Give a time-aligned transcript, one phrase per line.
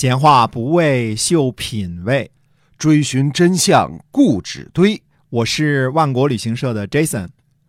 [0.00, 2.30] 闲话不为秀品味，
[2.78, 5.02] 追寻真相固执堆。
[5.28, 7.26] 我是万国旅行社的 Jason，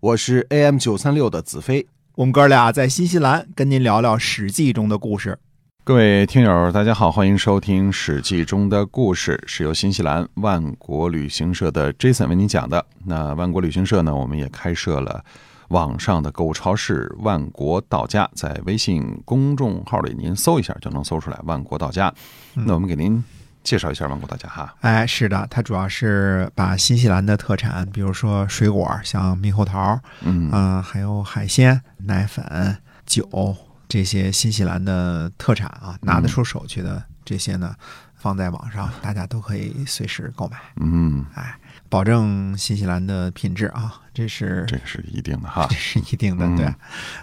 [0.00, 1.86] 我是 AM 九三六的子飞。
[2.16, 5.38] 我们哥俩在新西兰跟您聊聊《史记》中的故事。
[5.82, 12.84] 各位听友，大家好，欢迎收听《史记》中的故事，是由新西兰万国旅行社的 Jason 为您讲的。
[13.06, 15.24] 那万国旅行社呢，我们也开设了
[15.70, 22.12] 网上的购物超市“万国到家”，在微信公众号里您搜一下就能搜出来“万国到家”。
[22.54, 23.22] 那我们给您
[23.62, 24.74] 介绍一下“万国到家”哈。
[24.80, 30.50] 哎，是的，它主要是把新西兰的特产，比如说水果，像猕猴桃，嗯。
[30.50, 33.56] 啊、还有海鲜、奶粉、酒
[33.88, 37.74] 这些新西兰的特产啊，拿得出手去的这些呢，
[38.16, 41.56] 放在网上，大家都可以随时购买，嗯，哎，
[41.90, 45.76] 保证新西兰的品质啊，这是这是一定的哈这。
[45.76, 46.74] 是一定的，嗯对。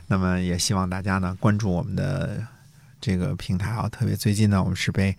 [0.05, 2.45] 那么也希望大家呢关注我们的
[3.01, 5.17] 这个平台啊，特别最近呢，我们是被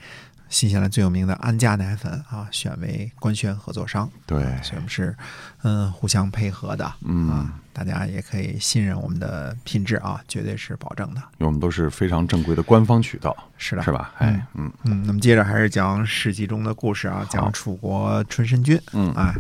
[0.50, 5.16] 新西兰最有名的安佳奶粉啊选为官宣合作商，对，所以我们是
[5.62, 11.20] 嗯互相配合的，嗯啊，大家也可以信任我们的品质啊，绝对是保证的。
[11.38, 14.12] 因为我们都是非常正规的官方渠道，是的，是吧？
[14.18, 18.80] 哎，嗯嗯，那么接着还是讲《史记》中的故事啊，讲楚国春申君。
[18.92, 19.32] 嗯啊，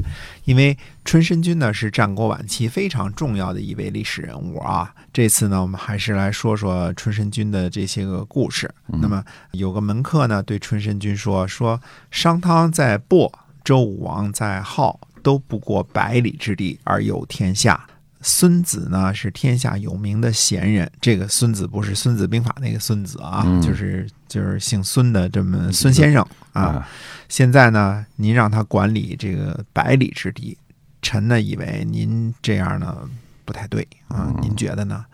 [0.44, 4.94] 因为春申君呢是战国晚期非常重要的一位历史人物啊。
[5.12, 8.70] 这次呢，我们还是来说说春申君的这些个故事。
[8.86, 13.32] 那么有个门客呢对春申君说：“说商汤在亳，
[13.64, 17.84] 周武王在镐，都不过百里之地而有天下。”
[18.20, 26.62] 孙子呢是天下有名的贤人，这个孙子不是《孙子兵法》那个孙子啊，嗯就是就是姓孙的这么孙先生啊。
[26.62, 26.88] 啊，
[27.28, 30.58] 现在呢，您让他管理这个百里之地，
[31.00, 33.08] 臣呢以为您这样呢
[33.44, 35.04] 不太对啊，您觉得呢？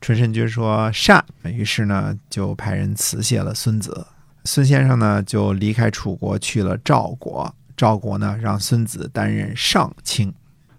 [0.00, 4.06] 春申君说善，于是呢就派人辞谢了孙子。
[4.44, 10.30] 孙先生呢就离开楚国去了赵国，赵国呢让孙子担任上卿。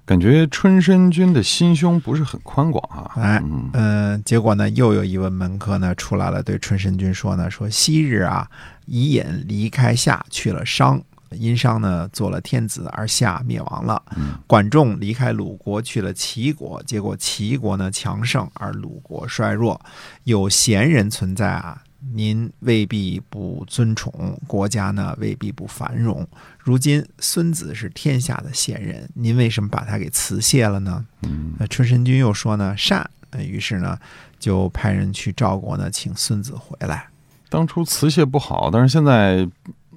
[0.05, 3.11] 感觉春申君的心胸不是很宽广啊。
[3.15, 8.47] 哎嗯嗯，结果呢，又有一位门客呢出来了，对春申君说呢，说昔日啊，
[8.85, 13.99] 伊尹离开夏去了商，殷商呢做了天子，而夏灭亡了。
[14.15, 19.81] 嗯管仲离开鲁国去了齐国，结果齐国呢强盛，而鲁国衰弱。
[20.25, 21.81] 有贤人存在啊，
[22.13, 26.27] 您未必不尊崇，国家呢未必不繁荣。
[26.59, 31.05] 如今孙子是天下的贤人，您为什么把他给辞谢了呢？
[31.23, 33.97] 嗯那春申君又说呢善，呃于是呢
[34.39, 37.07] 就派人去赵国呢请孙子回来。
[37.49, 39.47] 当初辞谢不好，但是现在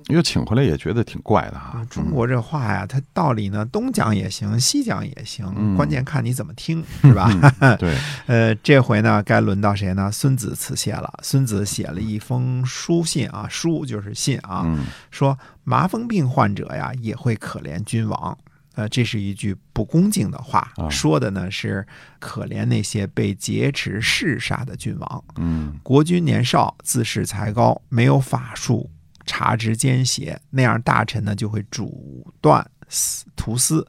[0.06, 1.84] 又请回来，也觉得挺怪的哈。
[1.91, 7.28] 中国这话呀，它道理呢东讲也行，西讲也行，嗯关键看你怎么听， 是吧？
[7.60, 10.10] 嗯对， 呃，这回呢该轮到谁呢？
[10.10, 11.12] 孙子辞谢了。
[11.22, 18.36] 孙子写了一封书信啊，书就是信啊，嗯说麻风病患者呀也会可怜君王。
[18.75, 21.84] 呃，这是一句不恭敬的话，啊说的呢是
[22.20, 25.25] 可怜那些被劫持弑杀的君王。
[25.36, 28.88] 嗯国君年少，自恃才高，没有法术
[29.28, 33.87] 察之奸邪，那样大臣呢就会主断私图私，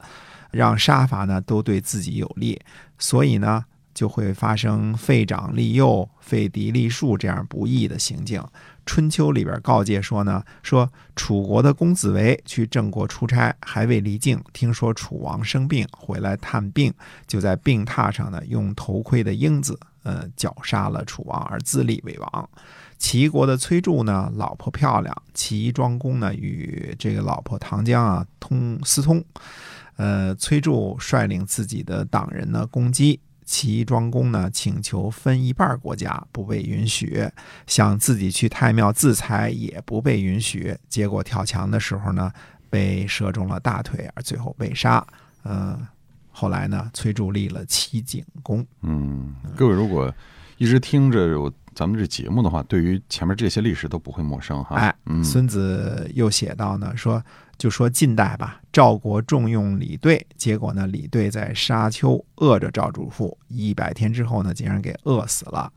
[0.50, 2.60] 让杀伐呢都对自己有利，
[2.98, 3.64] 所以呢
[3.94, 8.44] 就会发生废长立幼、废嫡立庶这样不义的行径。
[8.86, 16.92] 春秋里边告诫说呢，说楚国的公子围去郑国出差，还未离境，听说楚王生病，回来探病，
[17.26, 22.50] 就在病榻上呢用头盔的缨子，呃，绞杀了楚王而自立为王。
[22.98, 29.24] 齐国的崔杼呢，老婆漂亮，齐庄公呢与这个老婆唐江啊通私通，
[29.96, 33.20] 呃，崔杼率领自己的党人呢攻击。
[33.46, 37.28] 齐庄公呢请求分一半国家，不被允许；
[37.66, 40.76] 想自己去太庙自裁，也不被允许。
[40.88, 42.30] 结果跳墙的时候呢，
[42.68, 45.04] 被射中了大腿，而最后被杀。
[45.42, 45.76] 呃，
[46.30, 48.64] 后来呢，崔杼立了齐景公。
[48.82, 50.12] 嗯，各位如果
[50.58, 54.76] 一直听着我咱们这节目的话，对于前面这些历史都不会陌生哈。
[54.76, 57.22] 哎，嗯孙子又写到呢，说
[57.56, 65.72] 就说近代吧，赵国重用李队，结果呢，李队在沙丘饿着赵主父，一百天之后呢，竟然给饿死了。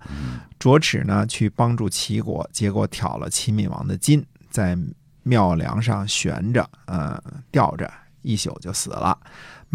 [0.60, 4.78] 卓齿呢去帮助齐国，结果挑了齐闵王的筋，在
[5.24, 7.90] 庙梁上悬着，呃，吊着，
[8.22, 9.18] 一宿就死了。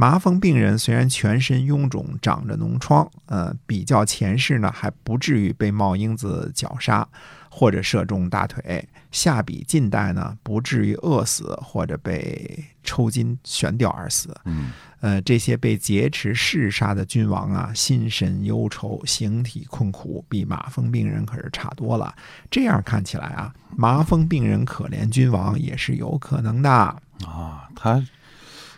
[0.01, 7.07] 麻风病人虽然全身臃肿，长着脓疮，呃，比较前世呢，还不至于被冒英子绞杀。
[7.51, 14.33] 或者射中大腿，下笔近代呢不至于饿死或者被抽筋悬吊而死。
[14.45, 22.15] 嗯呃，这些被劫持弑杀的君王啊，心神忧愁，形体困苦，比麻风病人可是差多了。
[22.49, 26.71] 这样看起来啊，麻风病人可怜君王也是有可能的。
[26.71, 28.01] 啊，他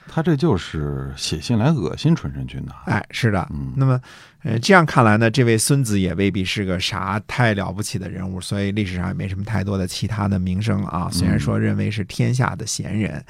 [0.08, 2.74] 他这就是写信来恶心春申君的。
[2.86, 3.46] 哎，是的。
[3.50, 4.00] 嗯那么，
[4.42, 11.08] 呃，这样看来呢，这位孙子也未必是个啥太了不起的人物，所以历史上也没什么太多的其他的名声啊。
[11.10, 13.24] 虽然说认为是天下的贤人，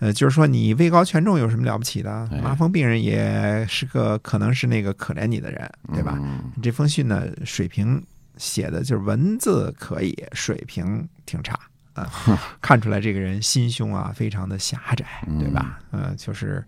[0.00, 2.40] 呃，就是说你位高权重有什么了不起的哎？
[2.40, 6.18] 麻风病人也是个可能是那个可怜你的人，对吧？
[6.20, 8.02] 嗯这封信呢，水平
[8.36, 11.58] 写的就是文字可以，水平挺差
[12.02, 15.06] 啊，看出来这个人心胸啊非常的狭窄，
[15.38, 15.78] 对吧？
[15.90, 16.64] 呃，就是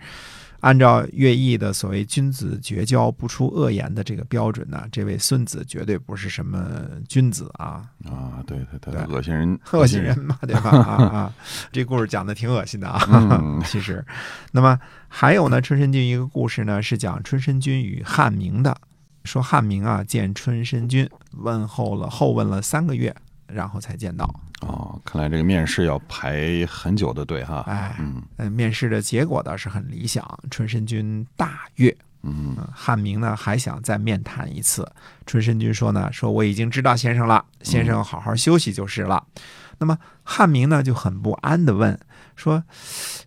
[0.61, 6.67] 按照乐毅的所谓“君子绝交，不出恶言”的这个标准呢，这位孙子绝对不是什么
[7.09, 10.71] 君子啊，啊，对对对，对恶心人，恶心人嘛，对吧？
[10.71, 11.35] 啊啊，
[11.71, 14.05] 这故事讲的挺恶心的啊，嗯 其实。
[14.51, 18.77] 那么还有呢，春申君一个故事呢，是讲春申君与汉明的。
[19.25, 23.15] 说汉明啊见春申君，问候了后问了三个月，
[23.47, 24.29] 然后才见到。
[24.63, 27.61] 哦，看来这个面试要排很久的队哈。
[27.69, 31.91] 哎，嗯呃，面试的结果倒是很理想，春申君大悦。
[32.23, 34.91] 嗯嗯，汉明呢还想再面谈一次。
[35.25, 39.25] 春申君说呢，说我已经知道先生了，先生好好休息就是了。
[39.79, 41.97] 那么汉明呢就很不安的问
[42.35, 42.61] 说，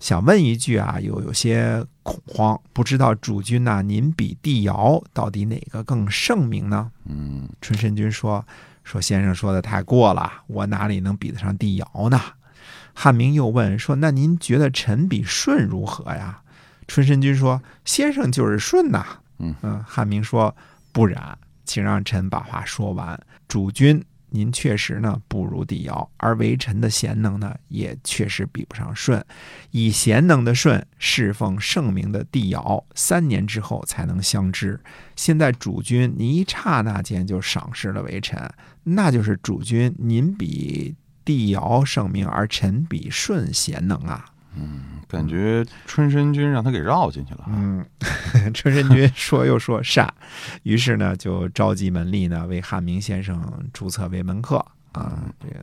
[0.01, 6.91] 想问一句啊，有有些恐慌，不知道主君呐、您比帝尧到底哪个更圣明呢？
[7.05, 8.45] 嗯春申君说
[8.83, 12.19] ：“说先生说的太过了，我哪里能比得上帝尧呢？”
[12.93, 16.41] 汉明又问说：“那您觉得臣比舜如何呀？”
[16.87, 19.05] 春申君说：“先生就是舜呐。”
[19.39, 20.55] 嗯嗯汉明说
[20.91, 23.19] ：“不然，请让臣把话说完。
[23.47, 29.23] 主君，您确实呢不如帝尧，而为臣的贤能呢，也确实比不上舜。
[29.71, 34.79] 以贤能的舜侍奉圣明的帝尧，三年之后才能相知。
[35.15, 38.49] 现在主君您一刹那间就赏识了为臣，
[38.83, 44.25] 那就是主君您比帝尧圣明，而臣比舜贤能啊。
[44.55, 47.45] 嗯感觉春申君让他给绕进去了。
[47.47, 47.85] 嗯，
[48.53, 50.11] 春申君说又说善，
[50.63, 53.41] 于是呢就召集门吏呢为汉明先生
[53.73, 54.57] 注册为门客
[54.91, 55.55] 啊，这个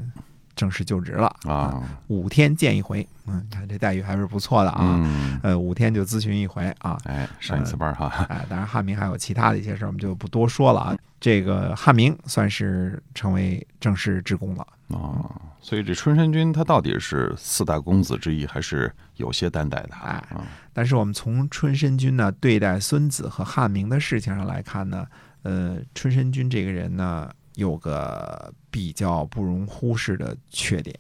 [0.54, 3.06] 正式就职了啊，五天见一回。
[3.26, 4.98] 嗯，看这待遇还是不错的啊。
[5.04, 6.98] 嗯，呃，五天就咨询一回啊。
[7.04, 8.26] 哎，上一次班哈。
[8.28, 10.96] 哎，当然汉明还有其他的一些事儿，我们就不多说了啊。
[11.20, 14.66] 这个汉明算是成为正式职工了。
[14.88, 15.30] 哦，
[15.60, 19.94] 所以这春申君他到底是四大公子之一，还是有些担待的？
[19.94, 25.06] 哎啊，但是我们从春申君呢对待孙子和汉明的事情上来看呢，
[25.42, 30.98] 呃，春申君这个人呢有个比较不容忽视的缺点，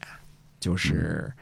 [0.60, 1.32] 就是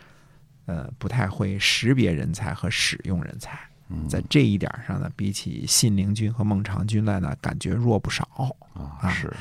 [0.66, 3.58] 呃不太会识别人才和使用人才。
[3.88, 8.28] 嗯在这一点上呢，比起信陵君和孟尝君来呢，感觉弱不少。
[8.74, 9.32] 啊，啊是，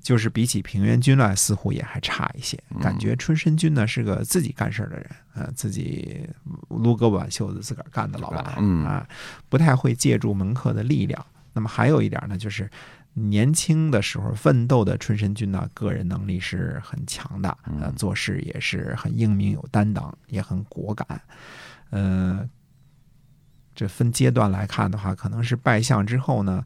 [0.00, 2.58] 就是比起平原君来，似乎也还差一些。
[2.80, 6.28] 感觉春申君呢是个自己干事儿的人，呃，自己
[6.68, 9.06] 撸胳膊挽袖子自个儿干的老板，嗯啊，
[9.48, 11.24] 不太会借助门客的力量。
[11.52, 12.70] 那么还有一点呢，就是
[13.14, 21.20] 年轻的时候奋斗的春申君呢，个人能力是很强的，呃，做事也是很英明有担当，也很果敢，
[21.90, 22.48] 呃。
[23.72, 26.62] 这分阶段来看的话，可能是拜相之后呢，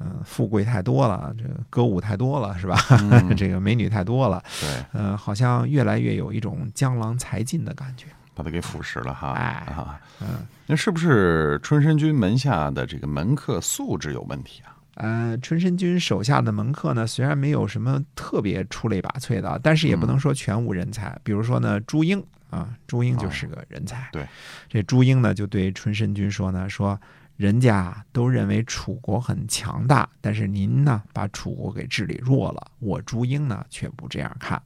[0.00, 2.78] 嗯、富贵太多了，这个歌舞太多了，是吧？
[3.10, 8.06] 嗯 这个美女太多了，对，嗯、好像越来越有一种江郎才尽的感觉。
[8.34, 9.32] 把它给腐蚀了哈。
[9.32, 14.76] 哎啊，嗯，那是不是春申君门下的这个门客素质有问题啊？
[14.94, 21.18] 呃，春申君手下的门客呢，虽然没有什么特别出类拔萃的，但是也不能说全无人才。
[21.24, 24.08] 比如说呢，朱英啊，朱英就是个人才。
[24.12, 24.24] 对，
[24.68, 27.00] 这朱英呢就对春申君说呢，说
[27.38, 34.60] 人家都认为楚国很强大，但是您呢把楚国给治理弱了，我朱英呢却不这样看。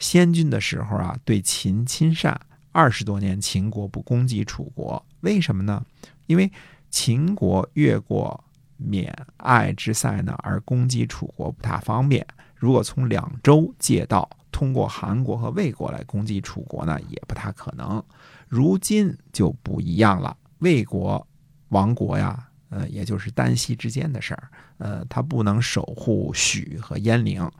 [0.00, 2.38] 先君的时候啊，对秦亲善，
[2.72, 5.80] 二十多年秦国不攻击楚国，为什么呢？
[6.26, 6.50] 因为
[6.90, 8.42] 秦国越过
[8.76, 12.26] 免爱之塞呢，而攻击楚国不大方便。
[12.56, 18.02] 如果从两周借道，通过韩国和魏国来攻击楚国呢，也不太可能。
[18.48, 21.24] 如今就不一样了，魏国
[21.70, 24.48] 亡国呀，呃，也就是丹西之间的事儿，
[24.78, 27.50] 呃，他不能守护许和鄢陵。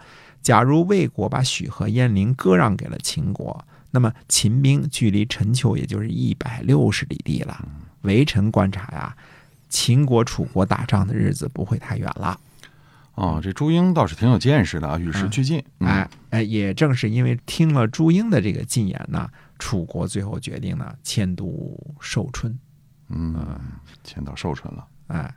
[0.40, 7.68] 假如魏国把许和鄢陵割让给了秦国，那么秦兵距离陈丘也就是一百六十里地了。
[8.02, 9.16] 微臣观察呀，
[9.68, 12.38] 秦国楚国打仗的日子不会太远了。
[13.14, 15.58] 哦，这朱英倒是挺有见识的啊，与时俱进。
[15.80, 22.56] 嗯哎哎，也正是因为听了朱英的这个进言呢，楚国最后决定呢迁都寿春。
[23.08, 23.58] 嗯，
[24.04, 25.34] 迁到寿春了，哎，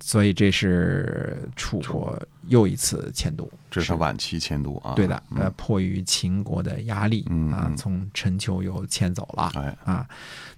[0.00, 4.94] 所以这是楚国又一次迁都，这是晚期迁都啊。
[4.94, 5.42] 对的，嗯。
[5.42, 10.06] 呃，迫于秦国的压力嗯嗯，啊从陈丘又迁走了哎，啊。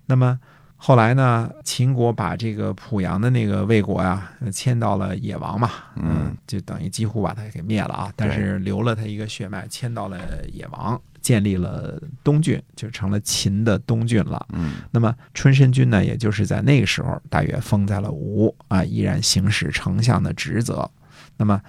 [0.07, 0.39] 那么
[0.77, 10.19] 后来呢，秦国把这个濮阳的那个魏国呀迁到了野王嘛，嗯，就等于几乎把他给灭了啊，但是留了他一个血脉，迁到了
[10.53, 14.47] 野王，建立了东郡，就成了秦的东郡了。
[14.53, 20.89] 嗯那么春申君呢，也就是在那个时候，大约封在了吴啊，依然行使丞相的职责。
[21.37, 21.61] 那么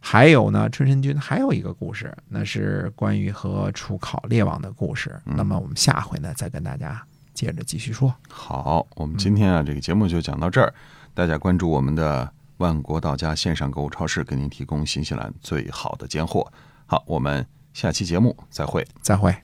[0.00, 5.18] 还有呢，春申君还有一个故事，那是关于和楚考烈王的故事。
[5.24, 8.14] 嗯那么我们下回呢，再跟大家接着继续说。
[8.28, 10.74] 好，我们今天啊，这个节目就讲到这儿。
[11.14, 16.46] 大家关注我们的万国到家线上购物超市，给您提供新西兰最好的尖货。
[16.84, 17.44] 好，我们
[17.76, 18.86] 下期节目再会。
[19.02, 19.36] 再会。